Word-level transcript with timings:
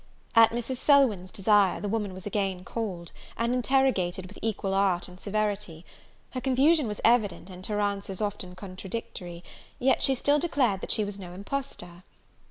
At 0.35 0.49
Mrs. 0.49 0.77
Selwyn's 0.77 1.31
desire, 1.31 1.79
the 1.79 1.87
woman 1.87 2.11
was 2.11 2.25
again 2.25 2.65
called, 2.65 3.11
and 3.37 3.53
interrogated 3.53 4.25
with 4.25 4.39
equal 4.41 4.73
art 4.73 5.07
and 5.07 5.19
severity; 5.19 5.85
her 6.31 6.41
confusion 6.41 6.87
was 6.87 6.99
evident, 7.05 7.51
and 7.51 7.63
her 7.67 7.79
answers 7.79 8.19
often 8.19 8.55
contradictory; 8.55 9.43
yet 9.77 10.01
she 10.01 10.15
still 10.15 10.39
declared 10.39 10.83
she 10.91 11.05
was 11.05 11.19
no 11.19 11.33
impostor. 11.33 12.03